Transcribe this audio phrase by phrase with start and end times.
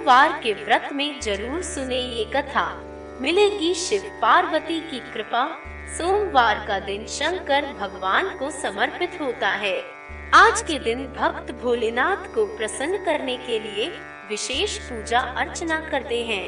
[0.00, 2.62] सोमवार के व्रत में ज़रूर सुने ये कथा।
[3.20, 5.42] मिलेगी शिव पार्वती की कृपा।
[5.96, 9.74] सोमवार का दिन शंकर भगवान को समर्पित होता है।
[10.34, 13.88] आज के दिन भक्त भोलेनाथ को प्रसन्न करने के लिए
[14.30, 16.44] विशेष पूजा अर्चना करते हैं।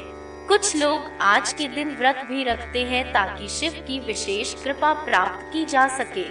[0.49, 5.53] कुछ लोग आज के दिन व्रत भी रखते हैं ताकि शिव की विशेष कृपा प्राप्त
[5.53, 6.29] की जा सके।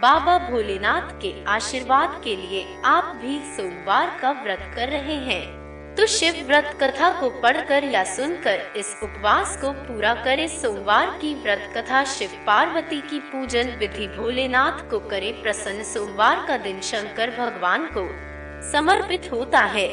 [0.00, 5.61] बाबा भोलेनाथ के आशीर्वाद के लिए आप भी सोमवार का व्रत कर रहे हैं।
[5.96, 11.34] तो शिव व्रत कथा को पढ़कर या सुनकर इस उपवास को पूरा करे। सोमवार की
[11.34, 17.30] व्रत कथा शिव पार्वती की पूजन विधि भोलेनाथ को करे प्रसन्न। सोमवार का दिन शंकर
[17.30, 18.06] भगवान को
[18.72, 19.88] समर्पित होता है।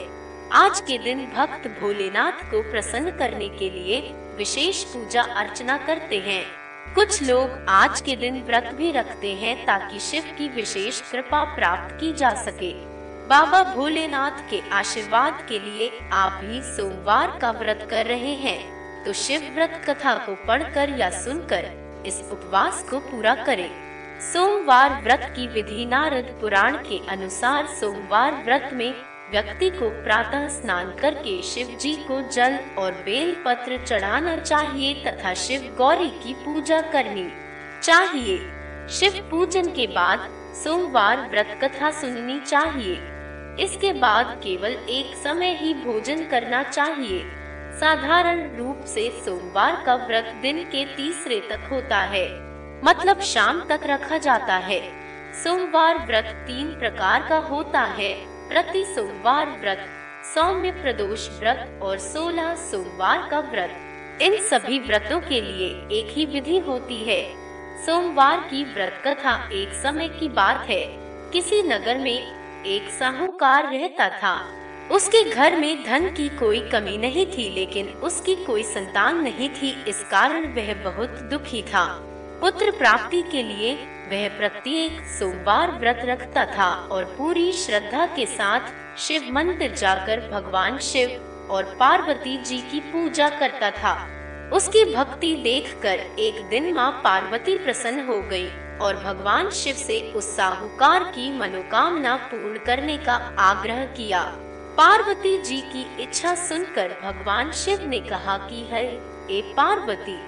[0.53, 4.02] आज के दिन भक्त भोलेनाथ को प्रसन्न करने के लिए
[4.38, 6.43] विशेष पूजा अर्चना करते हैं।
[6.95, 11.95] कुछ लोग आज के दिन व्रत भी रखते हैं ताकि शिव की विशेष कृपा प्राप्त
[11.99, 12.88] की जा सके।
[13.29, 19.13] बाबा भोलेनाथ के आशीर्वाद के लिए आप भी सोमवार का व्रत कर रहे हैं। तो
[19.13, 21.66] शिव व्रत कथा को पढ़कर या सुनकर
[22.05, 23.69] इस उपवास को पूरा करें।
[24.22, 28.94] सोमवार व्रत की विधि नारद पुराण के अनुसार सोमवार व्रत में
[29.31, 35.33] व्यक्ति को प्रातः स्नान करके शिव जी को जल और बेल पत्र चढ़ाना चाहिए तथा
[35.44, 37.30] शिव गौरी की पूजा करनी
[37.83, 38.38] चाहिए।
[38.89, 40.27] शिव पूजन के बाद
[40.63, 43.08] सोमवार व्रत कथा सुननी चाहिए।
[43.59, 47.19] इसके बाद केवल एक समय ही भोजन करना चाहिए।
[47.79, 52.27] साधारण रूप से सोमवार का व्रत दिन के तीसरे तक होता है।
[52.83, 54.81] मतलब शाम तक रखा जाता है।
[55.43, 58.13] सोमवार व्रत तीन प्रकार का होता है।
[58.49, 59.85] प्रति सोमवार व्रत,
[60.35, 65.67] सौम्य प्रदोष व्रत और सोलह सोमवार का व्रत। इन सभी व्रतों के लिए
[65.99, 67.21] एक ही विधि होती है।
[67.85, 70.85] सोमवार की व्रत कथा एक समय की बात है।
[71.31, 74.49] किसी नगर में एक साहूकार रहता था।
[74.91, 79.83] उसके घर में धन की कोई कमी नहीं थी, लेकिन उसकी कोई संतान नहीं थी।
[79.88, 81.85] इस कारण वह बहुत दुखी था।
[82.41, 83.73] पुत्र प्राप्ति के लिए
[84.11, 88.59] वह प्रत्येक सोमवार व्रत रखता था और पूरी श्रद्धा के साथ
[88.97, 91.09] शिव मंदिर जाकर भगवान शिव
[91.51, 94.09] और पार्वती जी की पूजा करता था।
[94.53, 98.50] उसकी भक्ति देखकर एक दिन माँ पार्वती प्रसन्न हो गई।
[98.81, 104.23] और भगवान शिव से उस साहूकार की मनोकामना पूर्ण करने का आग्रह किया।
[104.78, 108.85] पार्वती जी की इच्छा सुनकर भगवान शिव ने कहा कि है,
[109.31, 110.19] ए पार्वती,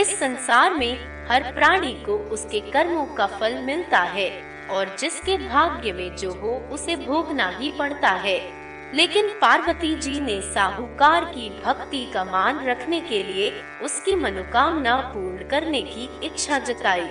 [0.00, 5.92] इस संसार में हर प्राणी को उसके कर्मों का फल मिलता है और जिसके भाग्य
[5.92, 12.10] में जो हो उसे भोगना ही पड़ता है। लेकिन पार्वती जी ने साहूकार की भक्ति
[12.14, 17.10] का मान रखने के लिए उसकी मनोकामना पूर्ण करने की इच्छा जताई।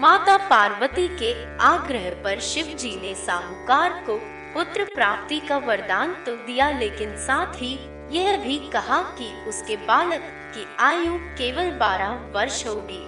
[0.00, 4.16] माता पार्वती के आग्रह पर शिव जी ने साहूकार को
[4.54, 7.72] पुत्र प्राप्ति का वरदान तो दिया, लेकिन साथ ही
[8.10, 10.22] यह भी कहा कि उसके बालक
[10.54, 13.02] की आयु केवल बारह वर्ष होगी।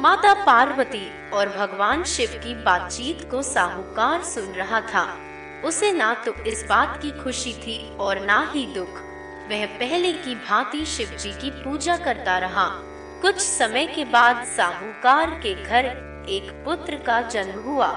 [0.00, 5.06] माता पार्वती और भगवान शिव की बातचीत को साहूकार सुन रहा था।
[5.64, 9.02] उसे ना तो इस बात की खुशी थी और ना ही दुख।
[9.50, 12.70] वह पहले की भांति शिव जी की पूजा करता रहा।
[13.22, 17.88] कुछ समय के बाद साहूकार के घर एक पुत्र का जन्म हुआ।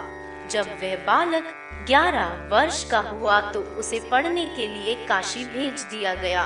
[0.52, 1.54] जब वह बालक
[1.88, 6.46] ग्यारह वर्ष का हुआ तो उसे पढ़ने के लिए काशी भेज दिया गया।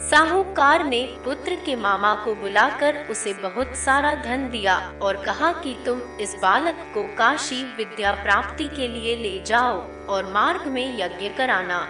[0.00, 5.76] साहूकार ने पुत्र के मामा को बुलाकर उसे बहुत सारा धन दिया और कहा कि
[5.86, 11.28] तुम इस बालक को काशी विद्या प्राप्ति के लिए ले जाओ और मार्ग में यज्ञ
[11.28, 11.86] कराना।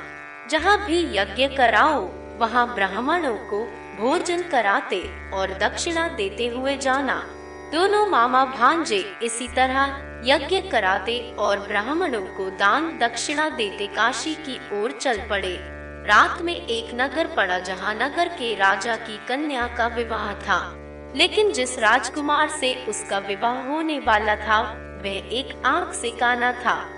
[0.50, 2.08] जहाँ भी यज्ञ कराओ,
[2.38, 3.64] वहाँ ब्राह्मणों को
[4.00, 5.02] भोजन कराते
[5.32, 7.22] और दक्षिणा देते हुए जाना।
[7.72, 14.82] दोनों मामा भांजे इसी तरह यज्ञ कराते और ब्राह्मणों को दान दक्षिणा देते काशी की
[14.82, 15.58] ओर चल पड़े।
[16.06, 20.74] रात में एक नगर पड़ा जहाँ नगर के राजा की कन्या का विवाह था।
[21.16, 24.60] लेकिन जिस राजकुमार से उसका विवाह होने वाला था,
[25.04, 26.88] वह एक आँख से काना था।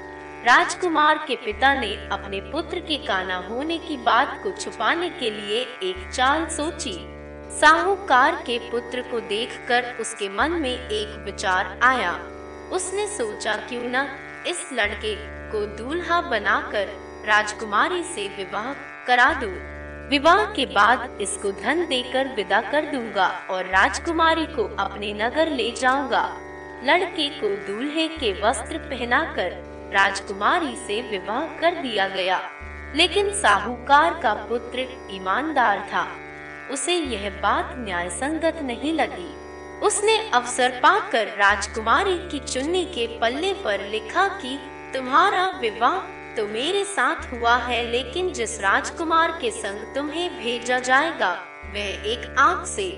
[0.45, 5.61] राजकुमार के पिता ने अपने पुत्र के काना होने की बात को छुपाने के लिए
[5.83, 7.18] एक चाल सोची।
[7.51, 12.13] साहूकार के पुत्र को देखकर उसके मन में एक विचार आया।
[12.73, 14.09] उसने सोचा, क्यों न
[14.47, 15.15] इस लड़के
[15.53, 16.89] को दूल्हा बनाकर
[17.27, 18.73] राजकुमारी से विवाह
[19.07, 19.79] करा दूँ।
[20.09, 25.71] विवाह के बाद इसको धन देकर विदा कर दूँगा और राजकुमारी को अपने नगर ले
[25.71, 26.37] जाऊँगा।
[26.85, 29.51] लड़के को दूल्हे के वस्त्र पहनाकर
[29.95, 32.51] राजकुमारी से विवाह कर दिया गया।
[32.95, 36.07] लेकिन साहूकार का पुत्र ईमानदार था।
[36.71, 39.49] उसे यह बात न्याय संगत नहीं लगी।
[39.81, 44.59] उसने अवसर पाकर राजकुमारी की चुन्नी के पल्ले पर लिखा कि,
[44.95, 45.99] तुम्हारा विवाह
[46.37, 51.31] तो मेरे साथ हुआ है, लेकिन जिस राजकुमार के संग तुम्हें भेजा जाएगा,
[51.75, 52.91] वह एक आँख से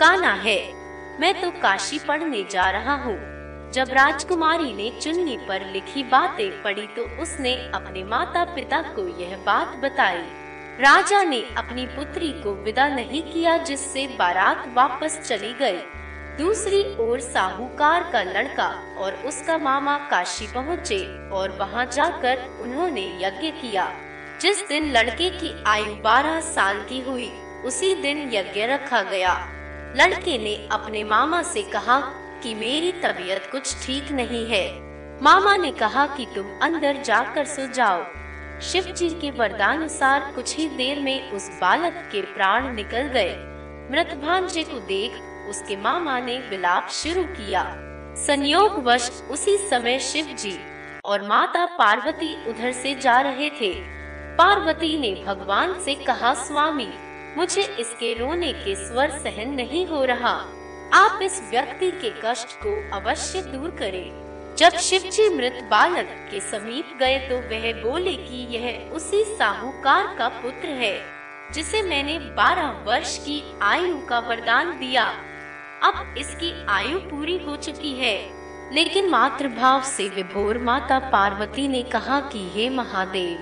[0.00, 0.72] काना है।
[1.20, 3.32] मैं तो काशी पढ़ने जा रहा हूँ।
[3.72, 9.36] जब राजकुमारी ने चुन्नी पर लिखी बातें पढ़ी तो उसने अपने माता पिता को यह
[9.36, 10.41] बात बताई।
[10.80, 15.78] राजा ने अपनी पुत्री को विदा नहीं किया, जिससे बारात वापस चली गई।
[16.38, 23.50] दूसरी ओर साहूकार का लड़का और उसका मामा काशी पहुँचे और वहाँ जाकर उन्होंने यज्ञ
[23.50, 23.92] किया।
[24.40, 27.32] जिस दिन लड़के की आयु बारह साल की हुई,
[27.64, 29.48] उसी दिन यज्ञ रखा गया।
[29.96, 32.00] लड़के ने अपने मामा से कहा
[32.42, 34.80] कि मेरी तबीयत कुछ ठीक नहीं है।
[35.22, 38.21] मामा ने कहा कि तुम अंदर जाकर सो जाओ।
[38.62, 43.34] शिव जी के वरदानुसार कुछ ही देर में उस बालक के प्राण निकल गए।
[43.90, 45.12] मृत भांजे को देख
[45.48, 47.64] उसके मामा ने विलाप शुरू किया।
[48.16, 50.58] संयोग वश उसी समय शिव जी
[51.04, 53.72] और माता पार्वती उधर से जा रहे थे।
[54.36, 56.88] पार्वती ने भगवान से कहा, स्वामी,
[57.36, 60.34] मुझे इसके रोने के स्वर सहन नहीं हो रहा।
[60.94, 66.40] आप इस व्यक्ति के कष्ट को अवश्य दूर करें। जब शिव जी मृत बालक के
[66.40, 71.02] समीप गए तो वह बोले कि यह उसी साहूकार का पुत्र है,
[71.52, 75.04] जिसे मैंने बारह वर्ष की आयु का वरदान दिया।
[75.82, 78.42] अब इसकी आयु पूरी हो चुकी है।
[78.74, 83.38] लेकिन मातृभाव से विभोर माता पार्वती ने कहा कि, हे महादेव,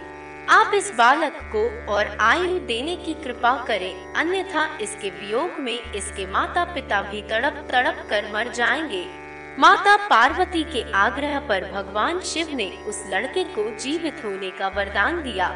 [0.50, 6.26] आप इस बालक को और आयु देने की कृपा करें, अन्यथा इसके वियोग में इसके
[6.26, 9.19] माता पिता भी तड़प तड़प कर मर जाएँगे।
[9.58, 15.22] माता पार्वती के आग्रह पर भगवान शिव ने उस लड़के को जीवित होने का वरदान
[15.22, 15.48] दिया।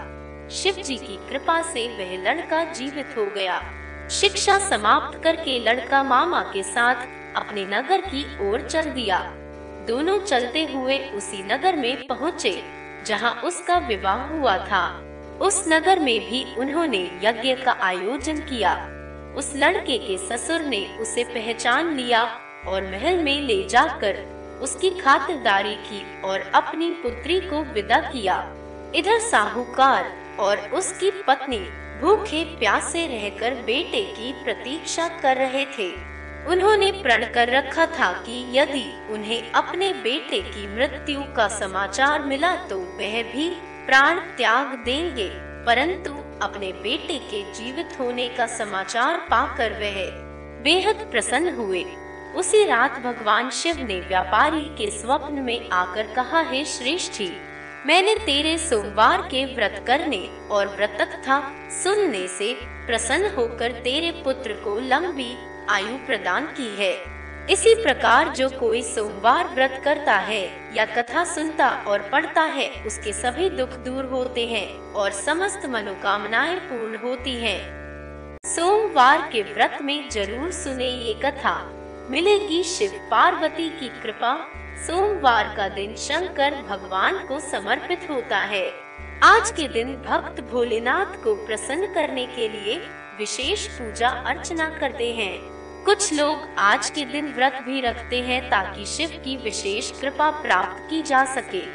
[0.50, 3.61] शिव जी की कृपा से वह लड़का जीवित हो गया।
[4.11, 6.94] शिक्षा समाप्त करके लड़का मामा के साथ
[7.37, 9.19] अपने नगर की ओर चल दिया।
[9.88, 12.62] दोनों चलते हुए उसी नगर में पहुँचे,
[13.06, 14.87] जहाँ उसका विवाह हुआ था।
[15.41, 18.75] उस नगर में भी उन्होंने यज्ञ का आयोजन किया।
[19.37, 24.23] उस लड़के के ससुर ने उसे पहचान लिया और महल में ले जाकर
[24.63, 28.37] उसकी खातिरदारी की और अपनी पुत्री को विदा किया।
[28.95, 31.59] इधर साहूकार और उसकी पत्नी
[32.01, 35.91] भूखे प्यासे रहकर बेटे की प्रतीक्षा कर रहे थे।
[36.47, 42.55] उन्होंने प्रण कर रखा था कि यदि उन्हें अपने बेटे की मृत्यु का समाचार मिला
[42.57, 43.49] तो वह भी
[43.87, 45.29] प्राण त्याग देंगे।
[45.67, 46.13] परंतु
[46.43, 50.01] अपने बेटे के जीवित होने का समाचार पाकर वह
[50.63, 51.85] बेहद प्रसन्न हुए।
[52.37, 57.31] उसी रात भगवान शिव ने व्यापारी के स्वप्न में आकर कहा, है श्रेष्ठी,
[57.87, 60.19] मैंने तेरे सोमवार के व्रत करने
[60.51, 61.41] और व्रत तथा
[61.83, 62.53] सुनने से
[62.87, 65.33] प्रसन्न होकर तेरे पुत्र को लंबी
[65.71, 66.93] आयु प्रदान की है
[67.51, 70.43] इसी प्रकार जो कोई सोमवार व्रत करता है
[70.77, 76.59] या कथा सुनता और पढ़ता है, उसके सभी दुख दूर होते हैं और समस्त मनोकामनाएँ
[76.61, 77.61] पूर्ण होती हैं।
[78.47, 81.55] सोमवार के व्रत में ज़रूर सुने ये कथा
[82.11, 84.49] मिलेगी शिव पार्वती की कृपा।
[84.87, 88.73] सोमवार का दिन शंकर भगवान को समर्पित होता है।
[89.23, 92.79] आज के दिन भक्त भोलेनाथ को प्रसन्न करने के लिए
[93.19, 95.39] विशेष पूजा अर्चना करते हैं।
[95.85, 100.91] कुछ लोग आज के दिन व्रत भी रखते हैं ताकि शिव की विशेष कृपा प्राप्त
[100.91, 101.67] की जा सके।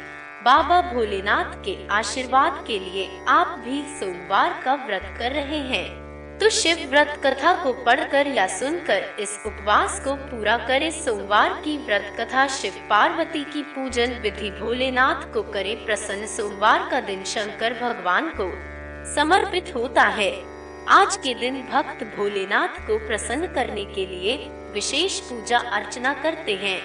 [0.44, 5.99] बाबा भोलेनाथ के आशीर्वाद के लिए आप भी सोमवार का व्रत कर रहे हैं।
[6.40, 11.76] तो शिव व्रत कथा को पढ़कर या सुनकर इस उपवास को पूरा करे सोमवार की
[11.78, 17.74] व्रत कथा शिव पार्वती की पूजन विधि भोलेनाथ को करे प्रसन्न सोमवार का दिन शंकर
[17.74, 18.50] भगवान को
[19.14, 20.32] समर्पित होता है।
[20.88, 24.36] आज के दिन भक्त भोलेनाथ को प्रसन्न करने के लिए
[24.72, 26.80] विशेष पूजा अर्चना करते हैं।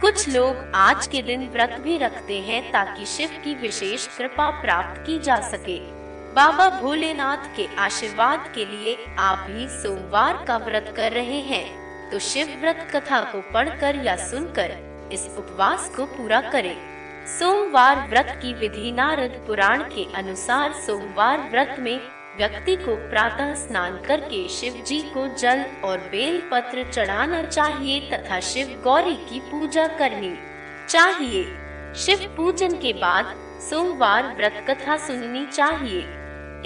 [0.00, 5.06] कुछ लोग आज के दिन व्रत भी रखते हैं ताकि शिव की विशेष कृपा प्राप्त
[5.06, 5.99] की जा सके।
[6.34, 12.18] बाबा भोलेनाथ के आशीर्वाद के लिए आप भी सोमवार का व्रत कर रहे हैं। तो
[12.18, 14.74] शिव व्रत कथा को पढ़कर या सुनकर
[15.12, 16.76] इस उपवास को पूरा करें।
[17.28, 21.98] सोमवार व्रत की विधि नारद पुराण के अनुसार सोमवार व्रत में
[22.36, 28.40] व्यक्ति को प्रातः स्नान करके शिव जी को जल और बेल पत्र चढ़ाना चाहिए तथा
[28.40, 30.34] शिव गौरी की पूजा करनी
[30.88, 31.44] चाहिए।
[31.96, 36.06] शिव पूजन के बाद सोमवार व्रत कथा सुननी चाहिए।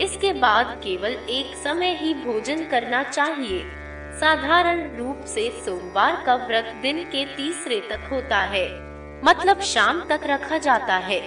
[0.01, 3.65] इसके बाद केवल एक समय ही भोजन करना चाहिए।
[4.21, 8.69] साधारण रूप से सोमवार का व्रत दिन के तीसरे तक होता है।
[9.25, 11.21] मतलब शाम तक रखा जाता है।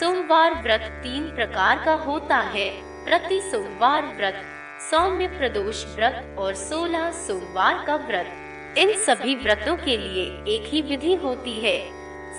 [0.00, 2.70] सोमवार व्रत तीन प्रकार का होता है।
[3.04, 4.42] प्रति सोमवार व्रत,
[4.90, 10.24] सौम्य प्रदोष व्रत और सोलह सोमवार का व्रत। इन सभी व्रतों के लिए
[10.56, 11.78] एक ही विधि होती है।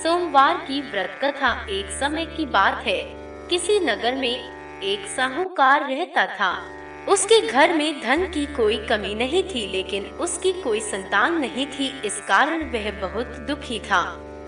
[0.03, 3.01] सोमवार की व्रत कथा एक समय की बात है।
[3.49, 6.65] किसी नगर में एक साहूकार रहता था।
[7.09, 12.01] उसके घर में धन की कोई कमी नहीं थी, लेकिन उसकी कोई संतान नहीं थी।
[12.05, 14.01] इस कारण वह बहुत दुखी था।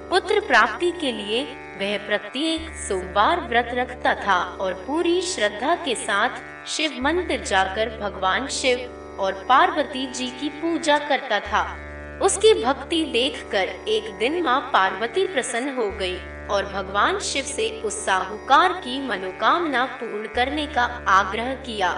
[0.09, 1.43] पुत्र प्राप्ति के लिए
[1.79, 6.29] वह प्रत्येक सोमवार व्रत रखता था और पूरी श्रद्धा के साथ
[6.67, 8.77] शिव मंदिर जाकर भगवान शिव
[9.19, 11.82] और पार्वती जी की पूजा करता था।
[12.23, 16.15] उसकी भक्ति देखकर एक दिन माँ पार्वती प्रसन्न हो गई
[16.47, 21.91] और भगवान शिव से उस साहूकार की मनोकामना पूर्ण करने का आग्रह किया।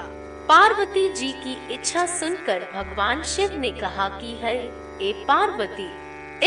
[0.50, 4.56] पार्वती जी की इच्छा सुनकर भगवान शिव ने कहा कि है,
[5.02, 5.90] ए पार्वती,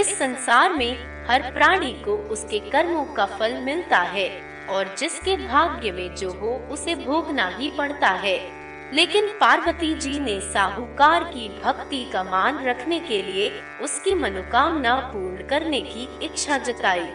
[0.00, 4.28] इस संसार में हर प्राणी को उसके कर्मों का फल मिलता है
[4.70, 8.57] और जिसके भाग्य में जो हो उसे भोगना ही पड़ता है।
[8.94, 13.50] लेकिन पार्वती जी ने साहूकार की भक्ति का मान रखने के लिए
[13.82, 17.08] उसकी मनोकामना पूर्ण करने की इच्छा जताई।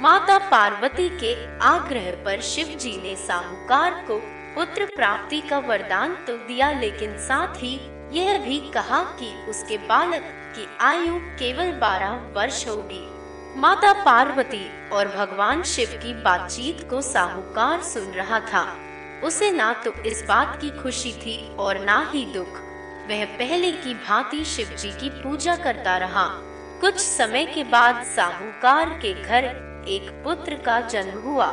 [0.00, 4.18] माता पार्वती के आग्रह पर शिव जी ने साहूकार को
[4.54, 7.74] पुत्र प्राप्ति का वरदान तो दिया, लेकिन साथ ही
[8.12, 13.04] यह भी कहा कि उसके बालक की आयु केवल बारह वर्ष होगी।
[13.60, 18.64] माता पार्वती और भगवान शिव की बातचीत को साहूकार सुन रहा था।
[19.24, 22.60] उसे ना तो इस बात की खुशी थी और ना ही दुख।
[23.08, 26.26] वह पहले की भांति शिव जी की पूजा करता रहा।
[26.80, 29.44] कुछ समय के बाद साहूकार के घर
[29.88, 31.48] एक पुत्र का जन्म हुआ।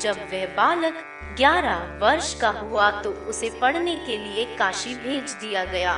[0.00, 1.02] जब वह बालक
[1.36, 5.94] ग्यारह वर्ष का हुआ तो उसे पढ़ने के लिए काशी भेज दिया गया।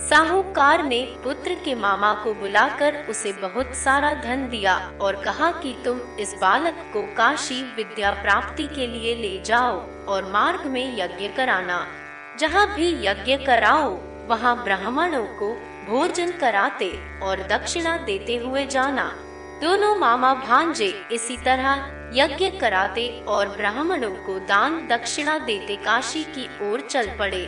[0.00, 5.74] साहूकार ने पुत्र के मामा को बुलाकर उसे बहुत सारा धन दिया और कहा कि
[5.84, 11.28] तुम इस बालक को काशी विद्या प्राप्ति के लिए ले जाओ। और मार्ग में यज्ञ
[11.28, 11.86] कराना।
[12.40, 15.52] जहाँ भी यज्ञ कराओ, वहाँ ब्राह्मणों को
[15.88, 19.12] भोजन कराते और दक्षिणा देते हुए जाना।
[19.62, 26.72] दोनों मामा भांजे इसी तरह यज्ञ कराते और ब्राह्मणों को दान दक्षिणा देते काशी की
[26.72, 27.46] ओर चल पड़े।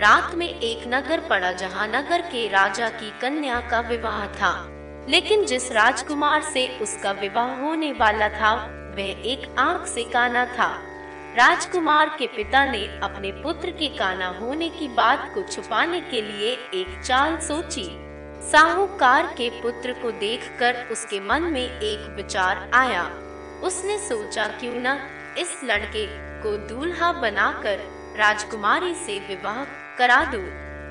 [0.00, 4.70] रात में एक नगर पड़ा, जहाँ नगर के राजा की कन्या का विवाह था।
[5.08, 8.54] लेकिन जिस राजकुमार से उसका विवाह होने वाला था,
[8.96, 10.78] वह एक आँख से काना था।
[11.36, 16.52] राजकुमार के पिता ने अपने पुत्र के काना होने की बात को छुपाने के लिए
[16.74, 17.84] एक चाल सोची।
[18.50, 23.02] साहूकार के पुत्र को देखकर उसके मन में एक विचार आया।
[23.62, 24.96] उसने सोचा, क्यों न
[25.38, 26.06] इस लड़के
[26.42, 27.84] को दूल्हा बनाकर
[28.18, 29.64] राजकुमारी से विवाह
[29.98, 30.46] करा दूँ।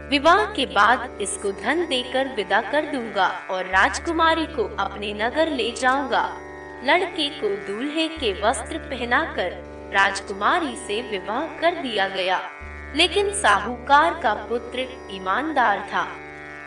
[0.09, 5.71] विवाह के बाद इसको धन देकर विदा कर दूँगा और राजकुमारी को अपने नगर ले
[5.71, 6.29] जाऊँगा।
[6.83, 12.49] लड़के को दूल्हे के वस्त्र पहनाकर राजकुमारी से विवाह कर दिया गया।
[12.95, 14.79] लेकिन साहूकार का पुत्र
[15.11, 16.07] ईमानदार था।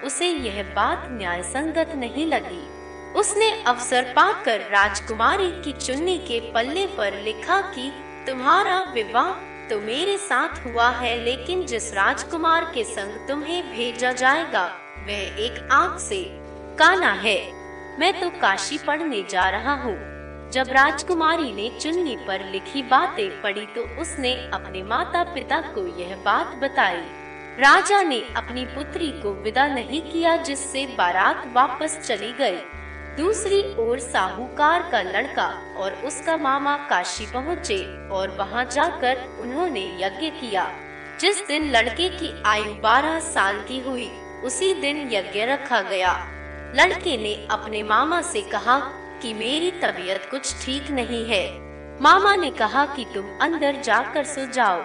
[0.05, 2.77] उसे यह बात न्याय संगत नहीं लगी।
[3.13, 7.93] उसने अवसर पाकर राजकुमारी की चुन्नी के पल्ले पर लिखा कि,
[8.27, 9.31] तुम्हारा विवाह
[9.69, 14.65] तो मेरे साथ हुआ है, लेकिन जिस राजकुमार के संग तुम्हें भेजा जाएगा,
[15.07, 16.25] वह एक आँख से
[16.79, 17.53] काना है।
[17.99, 20.16] मैं तो काशी पढ़ने जा रहा हूँ।
[20.53, 26.17] जब राजकुमारी ने चुन्नी पर लिखी बातें पढ़ी तो उसने अपने माता पिता को यह
[26.17, 27.03] बात बताई।
[27.59, 32.59] राजा ने अपनी पुत्री को विदा नहीं किया, जिससे बारात वापस चली गई।
[33.17, 40.31] दूसरी ओर साहूकार का लड़का और उसका मामा काशी पहुँचे और वहाँ जाकर उन्होंने यज्ञ
[40.31, 40.71] किया।
[41.21, 44.11] जिस दिन लड़के की आयु बारह साल की हुई,
[44.45, 46.13] उसी दिन यज्ञ रखा गया।
[46.77, 48.77] लड़के ने अपने मामा से कहा
[49.23, 51.45] कि मेरी तबीयत कुछ ठीक नहीं है।
[52.03, 54.83] मामा ने कहा कि तुम अंदर जाकर सो जाओ।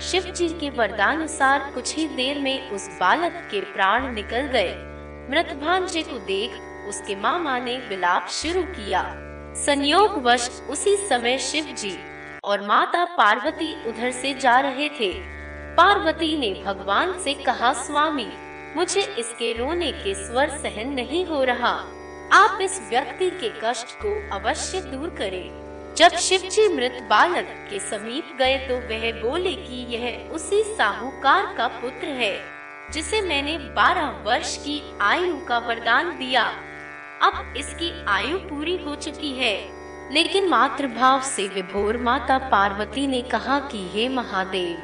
[0.00, 4.74] शिव जी के वरदानुसार कुछ ही देर में उस बालक के प्राण निकल गए।
[5.30, 6.50] मृत भांजे को देख
[6.88, 9.02] उसके मामा ने विलाप शुरू किया।
[9.56, 11.98] संयोग वश उसी समय शिव जी
[12.44, 15.12] और माता पार्वती उधर से जा रहे थे।
[15.76, 18.28] पार्वती ने भगवान से कहा, स्वामी,
[18.76, 21.74] मुझे इसके रोने के स्वर सहन नहीं हो रहा।
[22.32, 27.78] आप इस व्यक्ति के कष्ट को अवश्य दूर करें। जब शिव जी मृत बालक के
[27.80, 32.34] समीप गए तो वह बोले कि यह उसी साहूकार का पुत्र है,
[32.92, 36.42] जिसे मैंने बारह वर्ष की आयु का वरदान दिया
[37.22, 39.56] अब इसकी आयु पूरी हो चुकी है
[40.12, 44.76] लेकिन मातृभाव से विभोर माता पार्वती ने कहा कि हे महादेव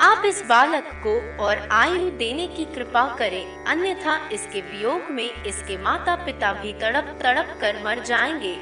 [0.00, 5.76] आप इस बालक को और आयु देने की कृपा करें, अन्यथा इसके वियोग में इसके
[5.82, 8.56] माता पिता भी तड़प तड़प कर मर जाएँगे।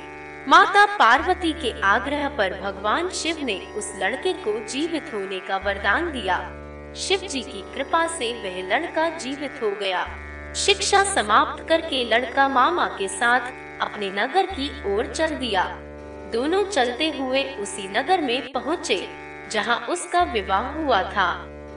[0.49, 6.11] माता पार्वती के आग्रह पर भगवान शिव ने उस लड़के को जीवित होने का वरदान
[6.13, 6.39] दिया।
[6.97, 10.07] शिव जी की कृपा से वह लड़का जीवित हो गया।
[10.57, 15.65] शिक्षा समाप्त करके लड़का मामा के साथ अपने नगर की ओर चल दिया।
[16.33, 21.31] दोनों चलते हुए उसी नगर में पहुँचे। जहाँ उसका विवाह हुआ था।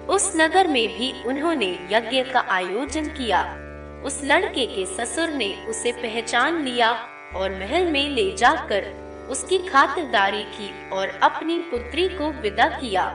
[0.10, 3.42] उस नगर में भी उन्होंने यज्ञ का आयोजन किया।
[4.06, 6.92] उस लड़के के ससुर ने उसे पहचान लिया
[7.36, 8.86] और महल में ले जाकर
[9.30, 13.06] उसकी खातिरदारी की और अपनी पुत्री को विदा किया।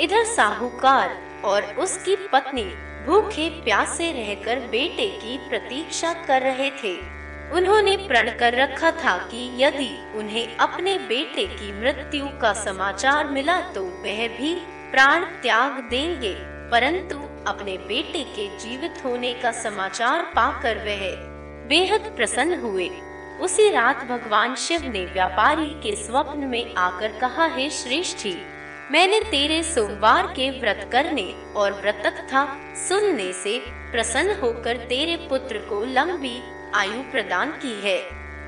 [0.00, 2.64] इधर साहूकार और उसकी पत्नी
[3.06, 7.23] भूखे प्यासे रहकर बेटे की प्रतीक्षा कर रहे थे।
[7.54, 13.60] उन्होंने प्रण कर रखा था कि यदि उन्हें अपने बेटे की मृत्यु का समाचार मिला
[13.72, 14.54] तो वह भी
[14.90, 16.34] प्राण त्याग देंगे।
[16.70, 21.04] परंतु अपने बेटे के जीवित होने का समाचार पाकर वह
[21.68, 22.88] बेहद प्रसन्न हुए।
[23.40, 28.34] उसी रात भगवान शिव ने व्यापारी के स्वप्न में आकर कहा, है श्रेष्ठी,
[28.90, 32.44] मैंने तेरे सोमवार के व्रत करने और व्रत तथा
[32.88, 33.58] सुनने से
[33.92, 36.36] प्रसन्न होकर तेरे पुत्र को लंबी
[36.74, 37.98] आयु प्रदान की है।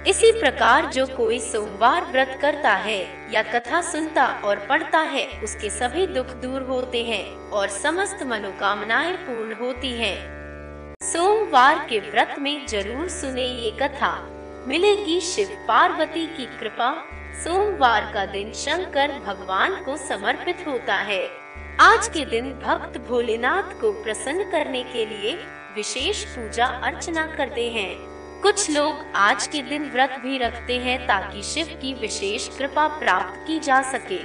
[0.06, 2.98] इसी प्रकार जो कोई सोमवार व्रत करता है
[3.32, 9.12] या कथा सुनता और पढ़ता है, उसके सभी दुख दूर होते हैं और समस्त मनोकामनाएँ
[9.18, 14.10] पूर्ण होती हैं। सोमवार के व्रत में ज़रूर सुने ये कथा।
[14.68, 16.90] मिलेगी शिव पार्वती की कृपा।
[17.44, 21.22] सोमवार का दिन शंकर भगवान को समर्पित होता है।
[21.80, 25.38] आज के दिन भक्त भोलेनाथ को प्रसन्न करने के लिए
[25.76, 31.42] विशेष पूजा अर्चना करते हैं। कुछ लोग आज के दिन व्रत भी रखते हैं ताकि
[31.42, 34.18] शिव की विशेष कृपा प्राप्त की जा सके।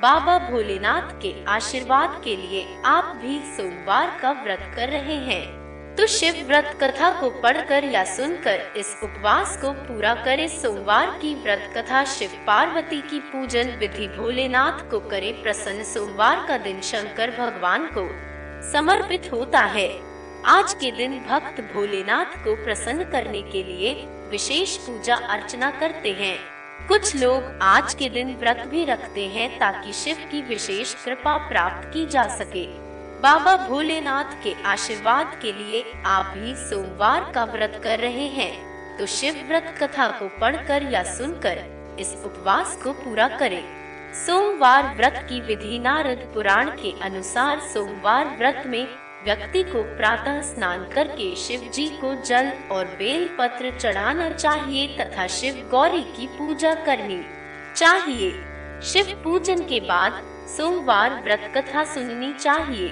[0.00, 6.06] बाबा भोलेनाथ के आशीर्वाद के लिए आप भी सोमवार का व्रत कर रहे हैं। तो
[6.06, 11.72] शिव व्रत कथा को पढ़कर या सुनकर इस उपवास को पूरा करे। सोमवार की व्रत
[11.76, 17.86] कथा शिव पार्वती की पूजन विधि भोलेनाथ को करे। प्रसन्न सोमवार का दिन शंकर भगवान
[17.98, 18.08] को
[18.72, 20.11] समर्पित होता है।
[20.46, 23.92] आज के दिन भक्त भोलेनाथ को प्रसन्न करने के लिए
[24.30, 26.36] विशेष पूजा अर्चना करते हैं।
[26.88, 31.88] कुछ लोग आज के दिन व्रत भी रखते हैं ताकि शिव की विशेष कृपा प्राप्त
[31.88, 32.64] की जा सके।
[33.20, 39.06] बाबा भोलेनाथ के आशीर्वाद के लिए आप भी सोमवार का व्रत कर रहे हैं। तो
[39.06, 41.62] शिव व्रत कथा को पढ़कर या सुनकर
[42.00, 43.62] इस उपवास को पूरा करें।
[44.26, 48.86] सोमवार व्रत की विधि नारद पुराण के अनुसार सोमवार व्रत में
[49.24, 55.26] व्यक्ति को प्रातः स्नान करके शिव जी को जल और बेल पत्र चढ़ाना चाहिए तथा
[55.26, 57.20] शिव गौरी की पूजा करनी
[57.76, 58.30] चाहिए।
[58.82, 62.88] शिव पूजन के बाद सोमवार व्रत कथा सुननी चाहिए।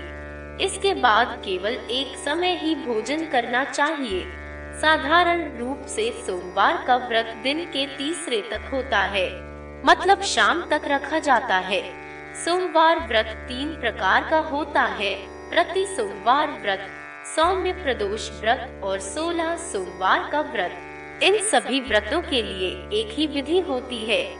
[0.66, 4.22] इसके बाद केवल एक समय ही भोजन करना चाहिए।
[4.80, 9.28] साधारण रूप से सोमवार का व्रत दिन के तीसरे तक होता है।
[9.84, 11.82] मतलब शाम तक रखा जाता है।
[12.44, 16.90] सोमवार व्रत तीन प्रकार का होता है। प्रति सोमवार व्रत,
[17.36, 20.78] सौम्य प्रदोष व्रत और सोलह सोमवार का व्रत।
[21.22, 22.68] इन सभी व्रतों के लिए
[23.00, 24.36] एक ही विधि होती है।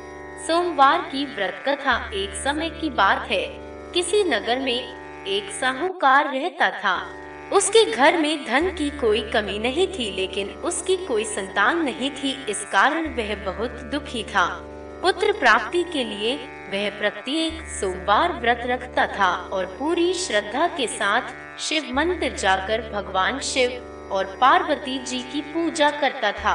[0.47, 3.47] सोमवार की व्रत कथा एक समय की बात है।
[3.95, 7.15] किसी नगर में एक साहूकार रहता था।
[7.53, 12.47] उसके घर में धन की कोई कमी नहीं थी, लेकिन उसकी कोई संतान नहीं थी।
[12.49, 14.47] इस कारण वह बहुत दुखी था।
[15.03, 16.39] पुत्र प्राप्ति के लिए
[16.71, 23.39] वह प्रत्येक सोमवार व्रत रखता था और पूरी श्रद्धा के साथ शिव मंदिर जाकर भगवान
[23.41, 23.71] शिव
[24.13, 26.55] और पार्वती जी की पूजा करता था।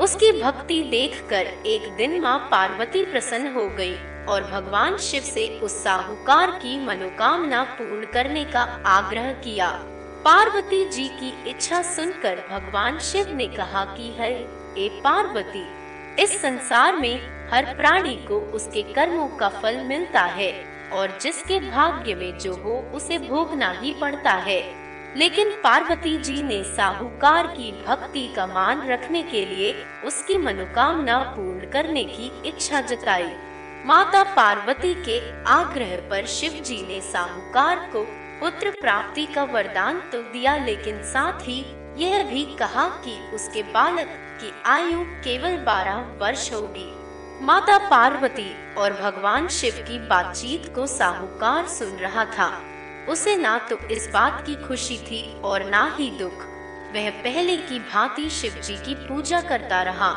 [0.00, 3.94] उसकी भक्ति देखकर एक दिन माँ पार्वती प्रसन्न हो गई
[4.28, 9.70] और भगवान शिव से उस साहूकार की मनोकामना पूर्ण करने का आग्रह किया।
[10.24, 14.32] पार्वती जी की इच्छा सुनकर भगवान शिव ने कहा कि, है
[14.78, 15.66] ए पार्वती,
[16.22, 20.52] इस संसार में हर प्राणी को उसके कर्मों का फल मिलता है,
[20.92, 24.60] और जिसके भाग्य में जो हो, उसे भोगना ही पड़ता है।
[25.16, 31.70] लेकिन पार्वती जी ने साहूकार की भक्ति का मान रखने के लिए उसकी मनोकामना पूर्ण
[31.70, 33.30] करने की इच्छा जताई।
[33.86, 38.04] माता पार्वती के आग्रह पर शिव जी ने साहूकार को
[38.40, 41.64] पुत्र प्राप्ति का वरदान तो दिया, लेकिन साथ ही
[41.98, 44.08] यह भी कहा कि उसके बालक
[44.40, 46.95] की आयु केवल बारह वर्ष होगी।
[47.42, 52.46] माता पार्वती और भगवान शिव की बातचीत को साहूकार सुन रहा था।
[53.08, 56.44] उसे ना तो इस बात की खुशी थी और ना ही दुख।
[56.94, 60.10] वह पहले की भांति शिव जी की पूजा करता रहा।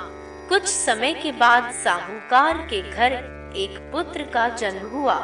[0.49, 3.13] कुछ समय के बाद साहूकार के घर
[3.55, 5.19] एक पुत्र का जन्म हुआ।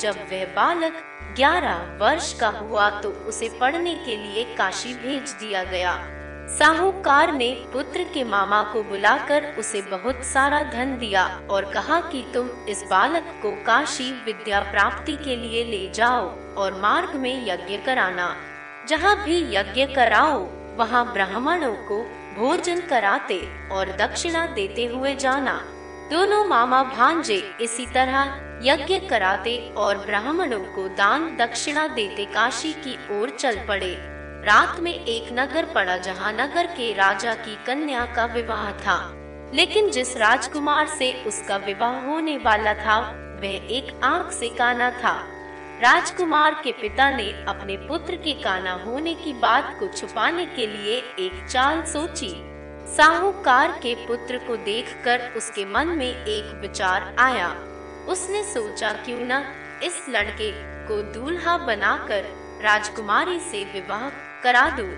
[0.00, 1.02] जब वह बालक
[1.36, 5.94] ग्यारह वर्ष का हुआ तो उसे पढ़ने के लिए काशी भेज दिया गया।
[6.48, 12.24] साहूकार ने पुत्र के मामा को बुलाकर उसे बहुत सारा धन दिया और कहा कि
[12.34, 17.76] तुम इस बालक को काशी विद्या प्राप्ति के लिए ले जाओ और मार्ग में यज्ञ
[17.76, 18.36] कराना।
[18.88, 20.38] जहाँ भी यज्ञ कराओ,
[20.76, 22.02] वहाँ ब्राह्मणों को
[22.38, 25.60] भोजन कराते और दक्षिणा देते हुए जाना।
[26.10, 33.20] दोनों मामा भांजे इसी तरह यज्ञ कराते और ब्राह्मणों को दान दक्षिणा देते काशी की
[33.20, 34.13] ओर चल पड़े।
[34.44, 39.14] रात में एक नगर पड़ा जहाँ नगर के राजा की कन्या का विवाह था।
[39.54, 42.98] लेकिन जिस राजकुमार से उसका विवाह होने वाला था,
[43.40, 45.26] वह एक आँख से काना था।
[45.80, 50.98] राजकुमार के पिता ने अपने पुत्र के काना होने की बात को छुपाने के लिए
[50.98, 52.34] एक चाल सोची।
[52.96, 57.48] साहूकार के पुत्र को देखकर उसके मन में एक विचार आया।
[58.08, 59.44] उसने सोचा, क्यों न
[59.82, 60.52] इस लड़के
[60.88, 64.88] को दूल्हा बनाकर राजकुमारी से विवाह करा दूँ।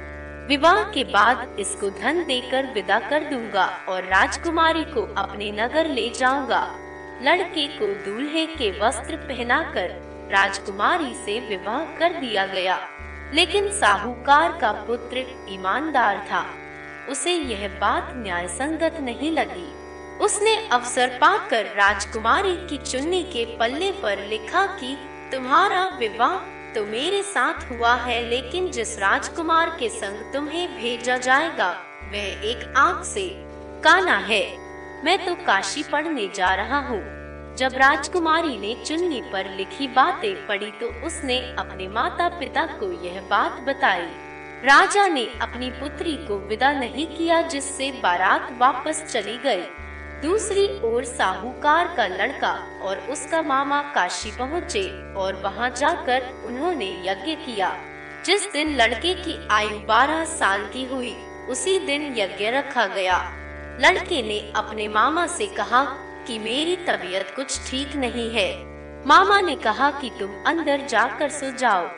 [0.47, 6.11] विवाह के बाद इसको धन देकर विदा कर दूँगा और राजकुमारी को अपने नगर ले
[6.11, 6.75] जाऊँगा।
[7.23, 9.89] लड़के को दूल्हे के वस्त्र पहनाकर
[10.33, 12.79] राजकुमारी से विवाह कर दिया गया।
[13.35, 16.47] लेकिन साहूकार का पुत्र ईमानदार था।
[17.09, 19.73] उसे यह बात न्याय संगत नहीं लगी।
[20.19, 24.99] उसने अवसर पाकर राजकुमारी की चुन्नी के पल्ले पर लिखा कि,
[25.33, 31.69] तुम्हारा विवाह तो मेरे साथ हुआ है, लेकिन जिस राजकुमार के संग तुम्हें भेजा जाएगा,
[32.13, 33.23] वह एक आँख से
[33.85, 34.43] काना है।
[35.05, 37.01] मैं तो काशी पढ़ने जा रहा हूँ।
[37.57, 43.21] जब राजकुमारी ने चुन्नी पर लिखी बातें पढ़ी तो उसने अपने माता पिता को यह
[43.21, 44.07] बात बताई।
[44.65, 49.63] राजा ने अपनी पुत्री को विदा नहीं किया, जिससे बारात वापस चली गई।
[50.23, 57.35] दूसरी ओर साहूकार का लड़का और उसका मामा काशी पहुँचे और वहाँ जाकर उन्होंने यज्ञ
[57.35, 57.77] किया।
[58.27, 61.17] जिस दिन लड़के की आयु बारह साल की हुई,
[61.49, 63.19] उसी दिन यज्ञ रखा गया।
[63.81, 65.85] लड़के ने अपने मामा से कहा
[66.27, 68.53] कि मेरी तबीयत कुछ ठीक नहीं है।
[69.07, 71.89] मामा ने कहा कि तुम अंदर जाकर सो जाओ।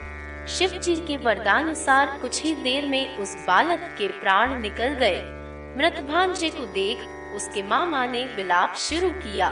[0.49, 5.23] शिव जी के वरदानुसार कुछ ही देर में उस बालक के प्राण निकल गए।
[5.79, 6.99] मृत भांजे को देख
[7.37, 9.51] उसके मामा ने विलाप शुरू किया।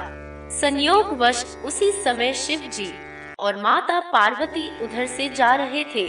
[0.52, 2.92] संयोग वश उसी समय शिव जी
[3.38, 6.06] और माता पार्वती उधर से जा रहे थे।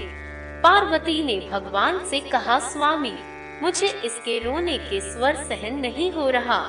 [0.61, 3.17] पार्वती ने भगवान से कहा, स्वामी,
[3.61, 6.59] मुझे इसके रोने के स्वर सहन नहीं हो रहा।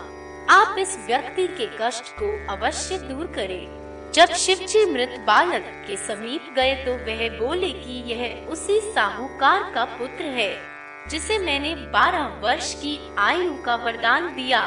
[0.51, 5.97] आप इस व्यक्ति के कष्ट को अवश्य दूर करें। जब शिव जी मृत बालक के
[5.97, 10.53] समीप गए तो वह बोले कि यह उसी साहूकार का पुत्र है,
[11.09, 14.61] जिसे मैंने बारह वर्ष की आयु का वरदान दिया।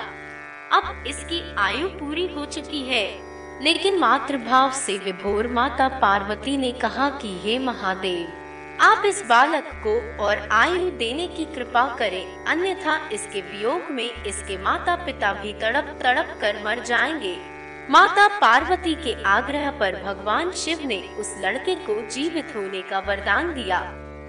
[0.73, 3.31] अब इसकी आयु पूरी हो चुकी है।
[3.63, 8.33] लेकिन मातृभाव से विभोर माता पार्वती ने कहा कि, हे महादेव,
[8.81, 14.57] आप इस बालक को और आयु देने की कृपा करें, अन्यथा इसके वियोग में इसके
[14.57, 17.37] माता पिता भी तड़प तड़प कर मर जाएँगे।
[17.89, 23.53] माता पार्वती के आग्रह पर भगवान शिव ने उस लड़के को जीवित होने का वरदान
[23.53, 23.79] दिया।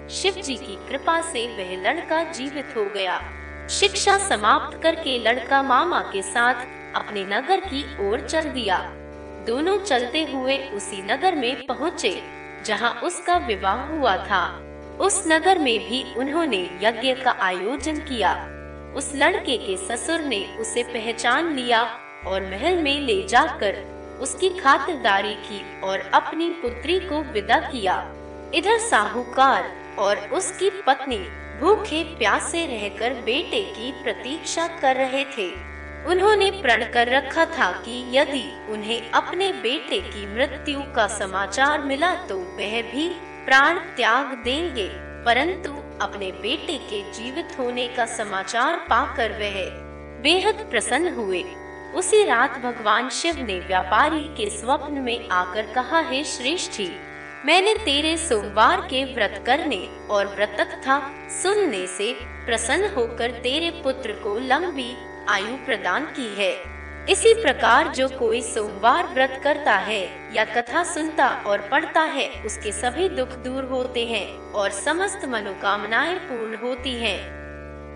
[0.09, 3.21] शिव जी की कृपा से वह लड़का जीवित हो गया।
[3.69, 8.77] शिक्षा समाप्त करके लड़का मामा के साथ अपने नगर की ओर चल दिया।
[9.47, 12.23] दोनों चलते हुए उसी नगर में पहुँचे,
[12.65, 14.45] जहाँ उसका विवाह हुआ था।
[15.01, 18.33] उस नगर में भी उन्होंने यज्ञ का आयोजन किया।
[18.95, 21.81] उस लड़के के ससुर ने उसे पहचान लिया
[22.27, 23.77] और महल में ले जाकर
[24.21, 27.95] उसकी खातिरदारी की और अपनी पुत्री को विदा किया।
[28.55, 31.25] इधर साहूकार और उसकी पत्नी
[31.63, 35.47] भूखे प्यासे रहकर बेटे की प्रतीक्षा कर रहे थे।
[36.05, 42.13] उन्होंने प्रण कर रखा था कि यदि उन्हें अपने बेटे की मृत्यु का समाचार मिला
[42.25, 43.07] तो वह भी
[43.45, 44.87] प्राण त्याग देंगे।
[45.25, 45.71] परंतु
[46.01, 49.55] अपने बेटे के जीवित होने का समाचार पाकर वह
[50.21, 51.43] बेहद प्रसन्न हुए।
[51.95, 56.91] उसी रात भगवान शिव ने व्यापारी के स्वप्न में आकर कहा, है श्रेष्ठी
[57.45, 62.13] मैंने तेरे सोमवार के व्रत करने और व्रत तथा सुनने से
[62.45, 64.95] प्रसन्न होकर तेरे पुत्र को लंबी
[65.29, 66.51] आयु प्रदान की है।
[67.09, 70.01] इसी प्रकार जो कोई सोमवार व्रत करता है
[70.35, 76.17] या कथा सुनता और पढ़ता है, उसके सभी दुख दूर होते हैं और समस्त मनोकामनाएँ
[76.19, 77.42] पूर्ण होती हैं।